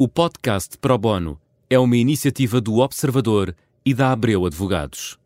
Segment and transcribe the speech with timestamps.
[0.00, 3.52] O podcast Pro Bono é uma iniciativa do Observador
[3.84, 5.18] e da Abreu Advogados.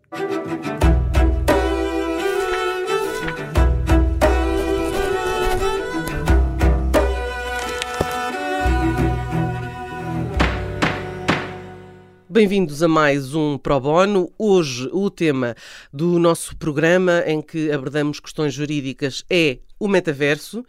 [12.30, 14.32] Bem-vindos a mais um Pro Bono.
[14.38, 15.54] Hoje o tema
[15.92, 20.64] do nosso programa em que abordamos questões jurídicas é o metaverso.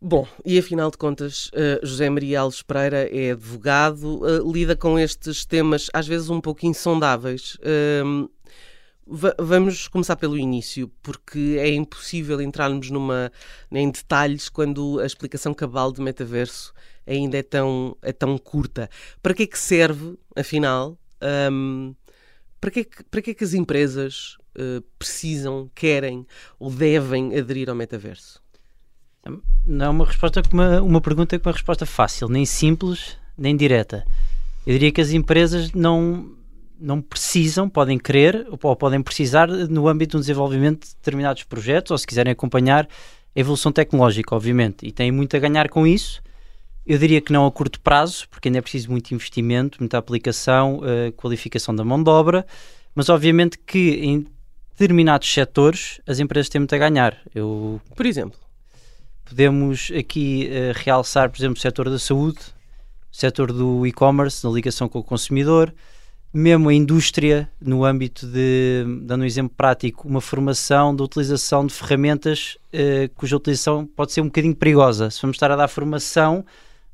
[0.00, 4.98] Bom, e afinal de contas, uh, José Maria Alves Pereira é advogado, uh, lida com
[4.98, 7.56] estes temas às vezes um pouco insondáveis.
[7.56, 8.30] Uh,
[9.38, 13.32] vamos começar pelo início, porque é impossível entrarmos numa,
[13.70, 16.74] em detalhes quando a explicação cabal do metaverso
[17.06, 18.90] ainda é tão, é tão curta.
[19.22, 20.98] Para que é que serve, afinal?
[21.50, 21.94] Um,
[22.60, 26.26] para, que é que, para que é que as empresas uh, precisam, querem
[26.58, 28.42] ou devem aderir ao metaverso?
[29.64, 33.56] Não é uma resposta com uma, uma pergunta com uma resposta fácil, nem simples, nem
[33.56, 34.04] direta.
[34.66, 36.30] Eu diria que as empresas não,
[36.78, 41.98] não precisam, podem querer ou podem precisar no âmbito do desenvolvimento de determinados projetos ou
[41.98, 42.88] se quiserem acompanhar
[43.34, 46.22] a evolução tecnológica, obviamente, e têm muito a ganhar com isso.
[46.86, 50.78] Eu diria que não a curto prazo, porque ainda é preciso muito investimento, muita aplicação,
[50.78, 52.46] uh, qualificação da mão de obra,
[52.94, 54.26] mas obviamente que em
[54.70, 57.18] determinados setores as empresas têm muito a ganhar.
[57.34, 58.45] Eu, Por exemplo?
[59.28, 62.38] Podemos aqui uh, realçar, por exemplo, o setor da saúde,
[63.12, 65.74] o setor do e-commerce, na ligação com o consumidor,
[66.32, 71.74] mesmo a indústria, no âmbito de, dando um exemplo prático, uma formação da utilização de
[71.74, 75.10] ferramentas uh, cuja utilização pode ser um bocadinho perigosa.
[75.10, 76.44] Se vamos estar a dar formação,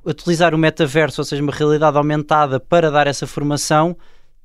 [0.03, 3.95] utilizar o metaverso, ou seja, uma realidade aumentada para dar essa formação,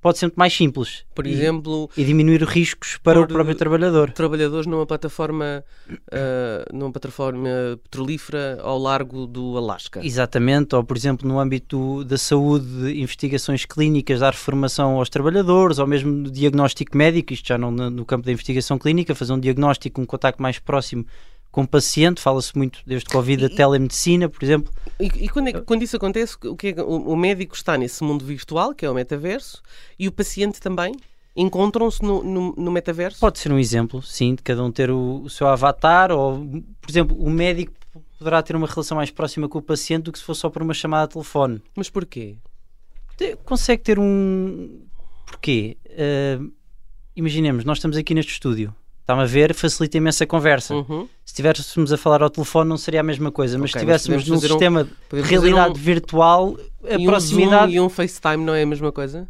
[0.02, 1.06] pode ser muito mais simples.
[1.14, 1.90] Por e, exemplo...
[1.98, 4.12] E diminuir riscos para o próprio trabalhador.
[4.12, 7.50] Trabalhadores numa plataforma, uh, numa plataforma
[7.84, 10.06] petrolífera ao largo do Alasca.
[10.06, 15.88] Exatamente, ou por exemplo no âmbito da saúde, investigações clínicas, dar formação aos trabalhadores, ou
[15.88, 20.02] mesmo no diagnóstico médico, isto já não no campo da investigação clínica, fazer um diagnóstico,
[20.02, 21.06] um contacto mais próximo
[21.58, 24.72] com o paciente, fala-se muito desde Covid a telemedicina, por exemplo.
[25.00, 28.04] E, e quando, é, quando, isso acontece, o, que é, o, o, médico está nesse
[28.04, 29.64] mundo virtual, que é o metaverso,
[29.98, 30.94] e o paciente também?
[31.36, 33.20] Encontram-se no, no, no, metaverso?
[33.20, 36.46] Pode ser um exemplo, sim, de cada um ter o, o, seu avatar, ou,
[36.80, 37.74] por exemplo, o médico
[38.20, 40.62] poderá ter uma relação mais próxima com o paciente do que se fosse só por
[40.62, 41.60] uma chamada de telefone.
[41.76, 42.36] Mas porquê?
[43.44, 44.86] Consegue ter um.
[45.26, 45.76] Porquê?
[45.88, 46.52] Uh,
[47.16, 48.76] imaginemos, nós estamos aqui neste estúdio
[49.08, 50.76] Está-me a ver, facilita imenso a conversa.
[50.76, 51.08] Uhum.
[51.24, 54.28] Se estivéssemos a falar ao telefone, não seria a mesma coisa, mas okay, se estivéssemos
[54.28, 57.72] num sistema um, de realidade um, virtual, a proximidade.
[57.72, 59.26] Um e um FaceTime não é a mesma coisa?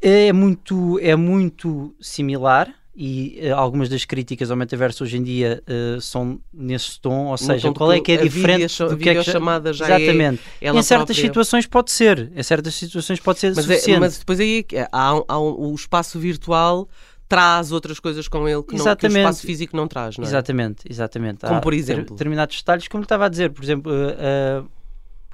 [0.00, 5.62] É muito, é muito similar e uh, algumas das críticas ao metaverso hoje em dia
[5.66, 9.22] uh, são nesse tom, ou seja, qual é que é diferente do que é que
[9.22, 10.42] chamada já Exatamente.
[10.60, 11.14] É em certas própria...
[11.14, 13.96] situações pode ser, em certas situações pode ser mas suficiente.
[13.96, 16.88] É, mas depois aí há, há um, o espaço virtual
[17.32, 20.28] traz outras coisas com ele que, não, que o espaço físico não traz, não é?
[20.28, 21.40] Exatamente, exatamente.
[21.40, 22.14] Como Há por exemplo?
[22.14, 24.68] Determinados detalhes, como estava a dizer, por exemplo, uh,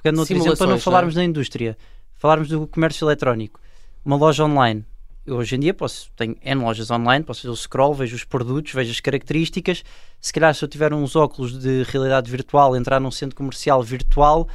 [0.01, 1.25] pegando outro exemplo, para não falarmos não é?
[1.25, 1.77] da indústria,
[2.15, 3.59] falarmos do comércio eletrónico.
[4.05, 4.85] Uma loja online.
[5.25, 8.23] Eu hoje em dia posso, tenho N lojas online, posso fazer o scroll, vejo os
[8.23, 9.83] produtos, vejo as características.
[10.21, 14.47] Se calhar, se eu tiver uns óculos de realidade virtual, entrar num centro comercial virtual,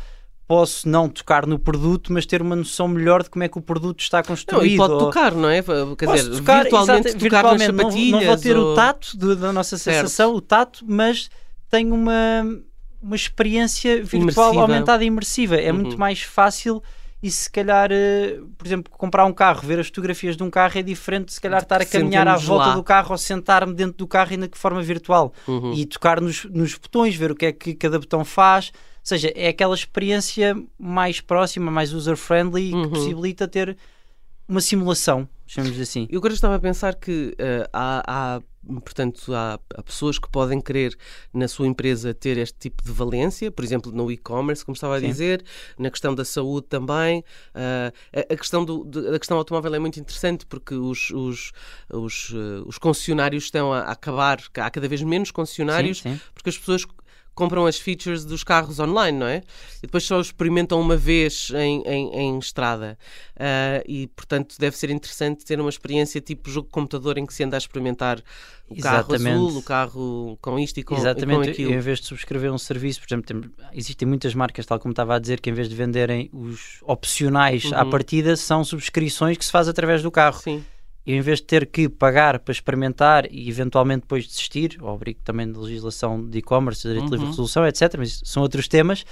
[0.46, 3.62] posso não tocar no produto, mas ter uma noção melhor de como é que o
[3.62, 4.76] produto está construído.
[4.76, 5.62] Não, e pode tocar, não é?
[5.62, 8.12] Quer dizer, tocar, virtualmente, exato, tocar virtualmente nas sapatilhas.
[8.12, 8.72] Não, não vou ter ou...
[8.72, 10.36] o tato de, da nossa sensação, certo.
[10.36, 11.30] o tato, mas
[11.70, 12.46] tenho uma,
[13.02, 14.62] uma experiência virtual imersiva.
[14.62, 15.56] aumentada e imersiva.
[15.56, 15.78] É uhum.
[15.78, 16.82] muito mais fácil
[17.22, 20.78] e se calhar, uh, por exemplo, comprar um carro, ver as fotografias de um carro
[20.78, 22.74] é diferente de se calhar estar a caminhar à volta lá.
[22.74, 25.72] do carro ou sentar-me dentro do carro ainda de forma virtual uhum.
[25.72, 28.72] e tocar nos, nos botões, ver o que é que cada botão faz
[29.04, 32.82] seja, é aquela experiência mais próxima, mais user-friendly uhum.
[32.82, 33.76] que possibilita ter
[34.48, 36.06] uma simulação, chamamos assim.
[36.10, 38.42] Eu agora estava a pensar que uh, há, há,
[38.80, 40.96] portanto, há, há, pessoas que podem querer
[41.32, 45.00] na sua empresa ter este tipo de valência, por exemplo, no e-commerce, como estava a
[45.00, 45.06] Sim.
[45.06, 45.44] dizer,
[45.78, 47.20] na questão da saúde também.
[47.54, 51.52] Uh, a, a, questão do, de, a questão automóvel é muito interessante porque os, os,
[51.90, 56.50] os, uh, os concessionários estão a, a, acabar, há cada vez menos concessionários, sim, porque
[56.50, 56.84] as pessoas
[57.34, 59.42] compram as features dos carros online, não é?
[59.78, 62.98] E depois só experimentam uma vez em, em, em estrada.
[63.34, 67.34] Uh, e, portanto, deve ser interessante ter uma experiência tipo jogo de computador em que
[67.34, 68.22] se anda a experimentar
[68.68, 69.24] o Exatamente.
[69.24, 71.40] carro azul, o carro com isto e com, Exatamente.
[71.40, 71.72] E com aquilo.
[71.72, 75.16] em vez de subscrever um serviço, por exemplo, tem, existem muitas marcas, tal como estava
[75.16, 77.78] a dizer, que em vez de venderem os opcionais uhum.
[77.78, 80.40] à partida, são subscrições que se faz através do carro.
[80.40, 80.64] Sim
[81.06, 85.20] eu em vez de ter que pagar para experimentar e eventualmente depois desistir, ao abrigo
[85.22, 87.06] também de legislação de e-commerce, direito uhum.
[87.06, 87.30] de livre uhum.
[87.30, 89.04] resolução, etc., mas são outros temas,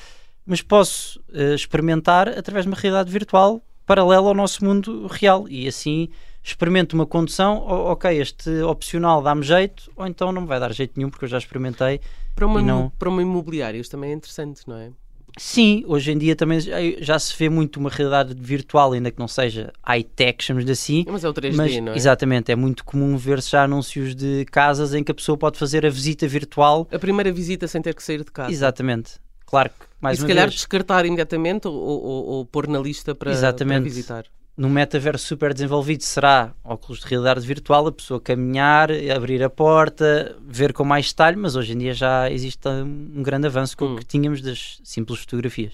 [0.46, 5.68] mas posso uh, experimentar através de uma realidade virtual paralela ao nosso mundo real e
[5.68, 6.08] assim
[6.42, 10.94] experimento uma condução, ok, este opcional dá-me jeito, ou então não me vai dar jeito
[10.96, 12.00] nenhum porque eu já experimentei.
[12.34, 12.90] Para uma, não...
[12.98, 14.90] para uma imobiliária isto também é interessante, não é?
[15.38, 16.58] Sim, hoje em dia também
[16.99, 21.05] já se vê muito uma realidade virtual, ainda que não seja high-tech, chamamos de assim.
[21.08, 21.96] Mas é o 3D, mas, não é?
[21.96, 25.87] Exatamente, é muito comum ver-se já anúncios de casas em que a pessoa pode fazer
[25.87, 26.87] a visita virtual.
[26.93, 28.50] A primeira visita sem ter que sair de casa.
[28.50, 29.12] Exatamente.
[29.46, 30.55] Claro que, mais e se calhar vez...
[30.55, 34.25] descartar imediatamente ou, ou, ou pôr na lista para, para visitar
[34.56, 40.37] no metaverso super desenvolvido será óculos de realidade virtual, a pessoa caminhar, abrir a porta,
[40.46, 43.94] ver com mais detalhe, mas hoje em dia já existe um grande avanço com hum.
[43.94, 45.72] o que tínhamos das simples fotografias.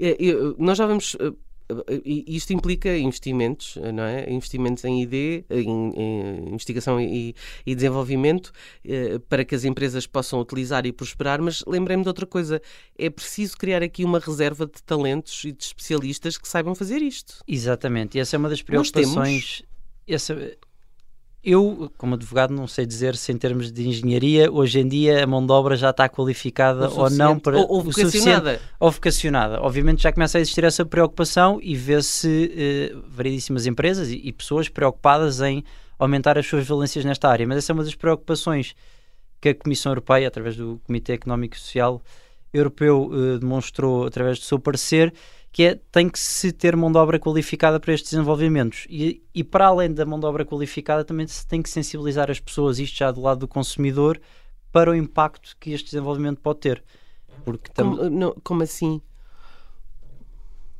[0.00, 0.16] É,
[0.58, 1.32] nós já vamos eh,
[2.04, 4.30] isto implica investimentos, não é?
[4.30, 7.34] Investimentos em ID, em, em investigação e,
[7.64, 8.52] e desenvolvimento,
[8.84, 12.60] eh, para que as empresas possam utilizar e prosperar, mas lembrei-me de outra coisa.
[12.98, 17.42] É preciso criar aqui uma reserva de talentos e de especialistas que saibam fazer isto.
[17.48, 19.62] Exatamente, e essa é uma das preocupações.
[20.06, 20.34] Essa,
[21.44, 25.26] eu, como advogado, não sei dizer se em termos de engenharia, hoje em dia a
[25.26, 28.60] mão de obra já está qualificada ou não para ou, ou vocacionada.
[28.80, 29.60] ou vocacionada.
[29.60, 34.68] Obviamente já começa a existir essa preocupação e vê-se eh, variedíssimas empresas e, e, pessoas
[34.68, 35.62] preocupadas em
[35.98, 37.46] aumentar as suas valências nesta área.
[37.46, 38.74] Mas essa é uma das preocupações
[39.40, 42.00] que a Comissão Europeia, através do Comitê Económico e Social
[42.52, 45.12] Europeu, eh, demonstrou através do seu parecer
[45.54, 48.88] que é tem que se ter mão de obra qualificada para estes desenvolvimentos.
[48.90, 52.40] E, e para além da mão de obra qualificada, também se tem que sensibilizar as
[52.40, 54.20] pessoas, isto já do lado do consumidor,
[54.72, 56.82] para o impacto que este desenvolvimento pode ter.
[57.44, 57.96] Porque tam...
[57.96, 59.00] como, não, como assim?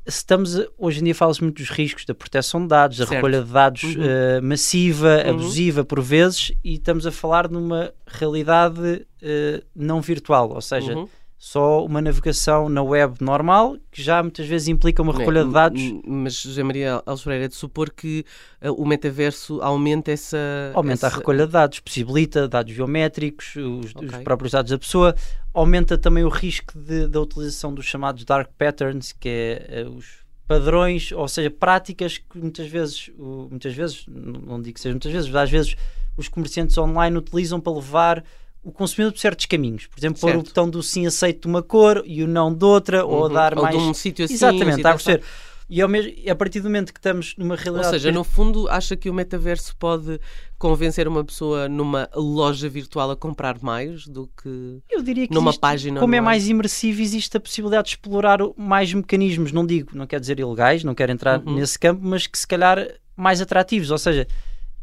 [0.04, 3.50] estamos hoje em dia fala-se muito dos riscos da proteção de dados, da recolha de
[3.52, 4.02] dados uhum.
[4.02, 5.30] uh, massiva, uhum.
[5.30, 11.08] abusiva por vezes, e estamos a falar numa realidade uh, não virtual, ou seja, uhum
[11.44, 15.82] só uma navegação na web normal, que já muitas vezes implica uma recolha de dados.
[16.02, 18.24] Mas, José Maria Alves é de supor que
[18.62, 20.38] uh, o metaverso aumenta essa.
[20.72, 21.08] Aumenta essa...
[21.08, 24.08] a recolha de dados, possibilita dados biométricos, os, okay.
[24.08, 25.14] os próprios dados da pessoa,
[25.52, 30.24] aumenta também o risco de, da utilização dos chamados dark patterns, que é uh, os
[30.48, 35.12] padrões, ou seja, práticas que muitas vezes, uh, muitas vezes, não digo que seja muitas
[35.12, 35.76] vezes, mas às vezes
[36.16, 38.24] os comerciantes online utilizam para levar
[38.64, 39.86] o consumidor por certos caminhos.
[39.86, 40.32] Por exemplo, certo.
[40.32, 43.12] pôr o botão do sim aceito de uma cor e o não de outra, uhum.
[43.12, 43.76] ou dar ou mais.
[43.76, 45.22] De um sítio assim, Exatamente, está a perceber.
[45.68, 47.86] E ao mesmo, a partir do momento que estamos numa realidade.
[47.86, 50.20] Ou seja, no fundo, acha que o metaverso pode
[50.58, 55.50] convencer uma pessoa numa loja virtual a comprar mais do que Eu diria que numa
[55.50, 56.00] existe, página.
[56.00, 59.52] Como é mais imersivo, existe a possibilidade de explorar mais mecanismos.
[59.52, 61.54] Não digo, não quer dizer ilegais, não quero entrar uhum.
[61.54, 63.90] nesse campo, mas que se calhar mais atrativos.
[63.90, 64.28] Ou seja,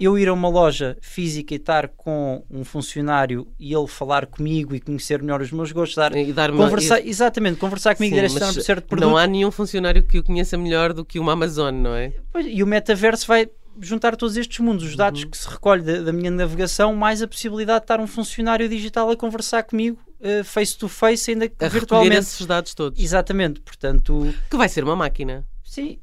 [0.03, 4.75] eu ir a uma loja física e estar com um funcionário e ele falar comigo
[4.75, 7.07] e conhecer melhor os meus gostos, dar, e dar conversar, uma...
[7.07, 9.07] exatamente, conversar comigo Sim, direção de certo produto.
[9.07, 12.13] Não há nenhum funcionário que o conheça melhor do que uma Amazon, não é?
[12.45, 13.47] E o metaverso vai
[13.79, 15.29] juntar todos estes mundos, os dados uhum.
[15.29, 19.09] que se recolhe da, da, minha navegação, mais a possibilidade de estar um funcionário digital
[19.09, 22.17] a conversar comigo uh, face to face, ainda que a virtualmente.
[22.17, 23.01] esses dados todos.
[23.01, 24.33] Exatamente, portanto.
[24.49, 25.45] Que vai ser uma máquina.
[25.63, 25.99] Sim,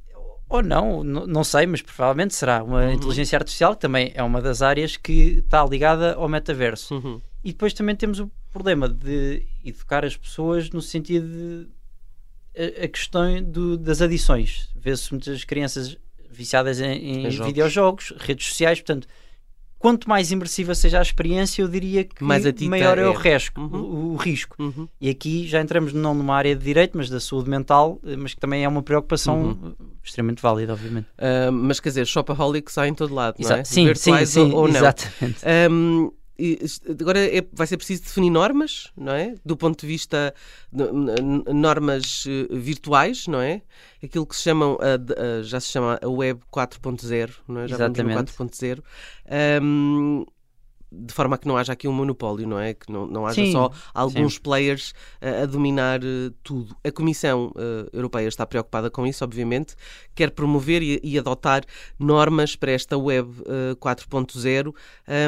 [0.49, 2.93] ou não, não sei, mas provavelmente será uma uhum.
[2.93, 6.95] inteligência artificial que também é uma das áreas que está ligada ao metaverso.
[6.95, 7.21] Uhum.
[7.45, 11.69] E depois também temos o problema de educar as pessoas no sentido de
[12.57, 14.71] a, a questão do, das adições.
[14.75, 15.97] Vê-se muitas crianças
[16.31, 19.07] viciadas em, em videojogos, redes sociais, portanto,
[19.79, 23.81] quanto mais imersiva seja a experiência, eu diria que maior é, é o, risco, uhum.
[23.81, 24.57] o, o, risco.
[24.59, 24.89] Uhum.
[25.01, 28.35] E aqui já entramos não numa área de direito, mas da saúde mental, eh, mas
[28.35, 29.75] que também é uma preocupação uhum.
[30.03, 31.07] extremamente válida, obviamente.
[31.19, 33.65] Uh, mas quer dizer, shopaholics há em todo lado, não é?
[33.65, 34.77] Sim, sim, sim, ou, ou não.
[34.77, 35.39] Exatamente.
[35.71, 36.11] Um,
[36.89, 39.35] agora é, vai ser preciso definir normas, não é?
[39.45, 40.33] Do ponto de vista
[40.73, 40.85] de
[41.53, 43.63] normas eh, virtuais, não é?
[44.03, 47.69] Aquilo que se chamam, a, a, já se chama a Web 4.0, não é?
[47.69, 48.15] Já Exatamente.
[48.15, 48.83] vamos no 4.0.
[49.63, 50.27] Um,
[50.91, 52.75] de forma a que não haja aqui um monopólio, não é?
[52.75, 54.41] Que não, não haja sim, só alguns sim.
[54.41, 56.75] players a, a dominar uh, tudo.
[56.83, 59.75] A Comissão uh, Europeia está preocupada com isso, obviamente,
[60.15, 61.63] quer promover e, e adotar
[61.99, 64.75] normas para esta Web uh, 4.0.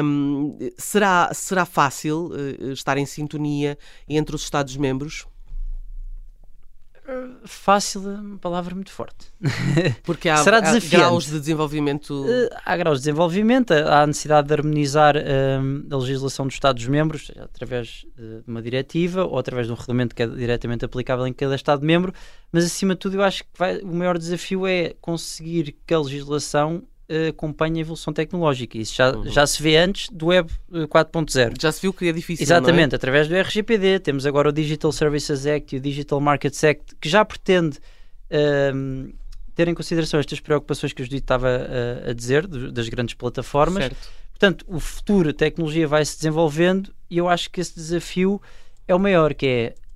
[0.03, 2.31] Um, será, será fácil
[2.73, 3.77] estar em sintonia
[4.07, 5.25] entre os Estados-membros?
[7.45, 9.27] Fácil é uma palavra muito forte.
[10.03, 12.23] Porque há, Será há graus de desenvolvimento.
[12.23, 17.31] Uh, há graus de desenvolvimento, há a necessidade de harmonizar uh, a legislação dos Estados-membros
[17.37, 21.55] através de uma diretiva ou através de um regulamento que é diretamente aplicável em cada
[21.55, 22.13] Estado-membro,
[22.51, 25.99] mas acima de tudo eu acho que vai, o maior desafio é conseguir que a
[25.99, 26.83] legislação
[27.29, 28.77] acompanha a evolução tecnológica.
[28.77, 29.29] Isso já, uhum.
[29.29, 31.53] já se vê antes do Web 4.0.
[31.61, 32.43] Já se viu que é difícil.
[32.43, 32.95] Exatamente, é?
[32.95, 33.99] através do RGPD.
[33.99, 39.13] Temos agora o Digital Services Act e o Digital Markets Act, que já pretende uh,
[39.55, 43.83] ter em consideração estas preocupações que o Judito estava a, a dizer, das grandes plataformas.
[43.83, 44.09] Certo.
[44.31, 48.41] Portanto, o futuro, a tecnologia vai se desenvolvendo e eu acho que esse desafio
[48.87, 49.45] é o maior, que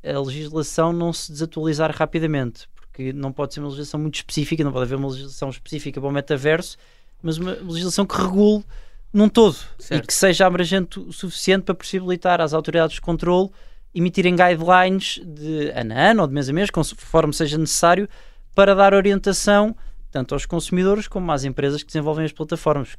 [0.04, 4.64] é a legislação não se desatualizar rapidamente, porque não pode ser uma legislação muito específica,
[4.64, 6.78] não pode haver uma legislação específica para o metaverso,
[7.22, 8.64] mas uma legislação que regule
[9.12, 10.04] num todo certo.
[10.04, 13.50] e que seja abrangente o suficiente para possibilitar às autoridades de controle
[13.94, 18.10] emitirem guidelines de ano a ano ou de mês a mês, conforme seja necessário,
[18.54, 19.76] para dar orientação
[20.12, 22.98] tanto aos consumidores como às empresas que desenvolvem as plataformas.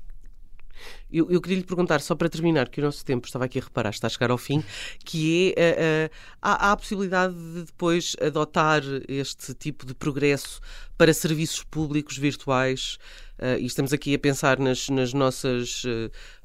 [1.11, 3.63] Eu, eu queria lhe perguntar, só para terminar, que o nosso tempo estava aqui a
[3.63, 4.63] reparar, está a chegar ao fim,
[5.05, 10.61] que é uh, uh, há, a possibilidade de depois adotar este tipo de progresso
[10.97, 12.99] para serviços públicos virtuais.
[13.39, 15.83] Uh, e estamos aqui a pensar nas, nas nossas,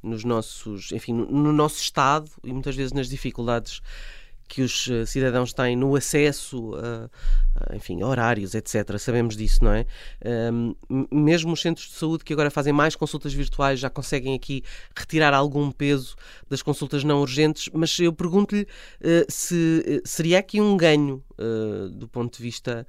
[0.04, 3.82] nos nossos, enfim, no, no nosso estado e muitas vezes nas dificuldades
[4.52, 8.98] que os eh, cidadãos têm no acesso a, enfim, horários, etc.
[9.00, 9.86] Sabemos disso, não é?
[11.10, 14.62] Mesmo os centros de saúde que agora fazem mais consultas virtuais já conseguem aqui
[14.94, 16.18] retirar algum peso
[16.50, 21.24] das consultas não urgentes, mas eu pergunto-lhe uh, se uh, seria aqui um ganho
[21.94, 22.86] do ponto de vista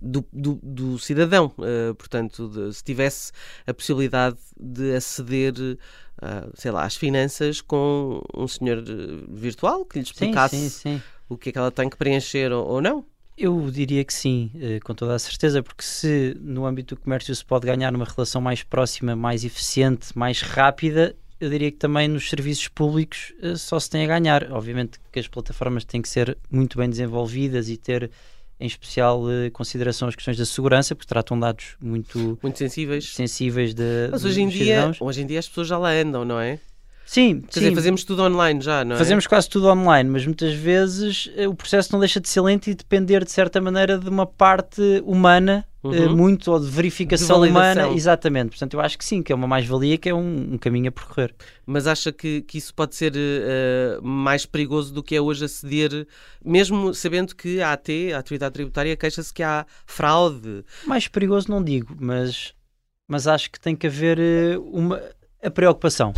[0.00, 1.52] do, do, do cidadão.
[1.58, 3.32] Uh, portanto, de, se tivesse
[3.66, 9.98] a possibilidade de aceder, uh, sei lá, às finanças com um senhor eh, virtual que
[9.98, 11.02] lhe explicasse sim, sim, sim.
[11.28, 13.04] o que é que ela tem que preencher ou, ou não?
[13.38, 14.50] Eu diria que sim,
[14.82, 18.40] com toda a certeza, porque se no âmbito do comércio se pode ganhar numa relação
[18.40, 23.90] mais próxima, mais eficiente, mais rápida, eu diria que também nos serviços públicos só se
[23.90, 24.50] tem a ganhar.
[24.50, 28.10] Obviamente que as plataformas têm que ser muito bem desenvolvidas e ter
[28.58, 33.74] em especial eh, consideração as questões da segurança, porque tratam dados muito, muito sensíveis, sensíveis
[33.74, 36.58] de, Mas hoje em, dia, hoje em dia as pessoas já lá andam, não é?
[37.06, 37.60] Sim, Quer sim.
[37.60, 38.98] dizer, fazemos tudo online já, não é?
[38.98, 42.66] Fazemos quase tudo online, mas muitas vezes eh, o processo não deixa de ser lento
[42.66, 46.16] e depender, de certa maneira, de uma parte humana, eh, uhum.
[46.16, 47.90] muito, ou de verificação de humana.
[47.90, 48.48] Exatamente.
[48.48, 50.92] Portanto, eu acho que sim, que é uma mais-valia, que é um, um, caminho a
[50.92, 51.32] percorrer.
[51.64, 56.08] Mas acha que, que isso pode ser uh, mais perigoso do que é hoje aceder,
[56.44, 60.64] mesmo sabendo que a AT, a Autoridade Tributária, queixa-se que há fraude?
[60.84, 62.52] Mais perigoso não digo, mas,
[63.06, 64.18] mas acho que tem que haver
[64.58, 65.00] uma,
[65.40, 66.12] a preocupação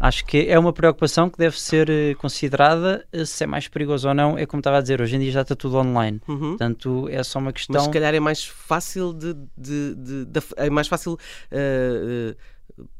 [0.00, 4.08] acho que é uma preocupação que deve ser eh, considerada eh, se é mais perigoso
[4.08, 4.38] ou não.
[4.38, 6.20] É como estava a dizer, hoje em dia já está tudo online.
[6.26, 6.38] Uhum.
[6.38, 7.74] Portanto, é só uma questão.
[7.74, 9.34] Mas se calhar é mais fácil de.
[9.56, 11.12] de, de, de é mais fácil.
[11.12, 12.36] Uh, uh,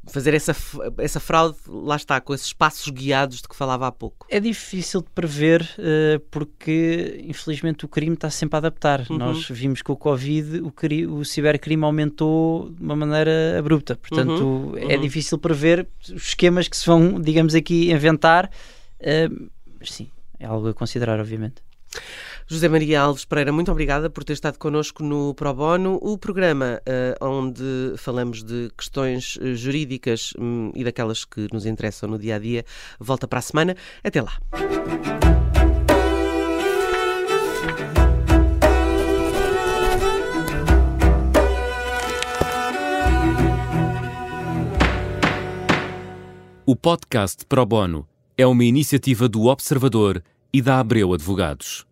[0.06, 0.54] fazer essa,
[0.98, 4.26] essa fraude, lá está, com esses passos guiados de que falava há pouco?
[4.28, 9.06] É difícil de prever uh, porque, infelizmente, o crime está sempre a adaptar.
[9.08, 9.18] Uhum.
[9.18, 13.96] Nós vimos que com o Covid o, o cibercrime aumentou de uma maneira abrupta.
[13.96, 14.78] Portanto, uhum.
[14.78, 15.00] é uhum.
[15.00, 18.50] difícil prever os esquemas que se vão, digamos aqui, inventar.
[19.00, 21.62] Uh, mas sim, é algo a considerar, obviamente.
[22.52, 26.82] José Maria Alves Pereira, muito obrigada por ter estado connosco no Pro Bono, o programa
[26.82, 32.34] uh, onde falamos de questões uh, jurídicas um, e daquelas que nos interessam no dia
[32.34, 32.64] a dia.
[32.98, 33.76] Volta para a semana.
[34.02, 34.32] Até lá.
[46.66, 50.20] O podcast Pro Bono é uma iniciativa do Observador
[50.52, 51.88] e da Abreu Advogados.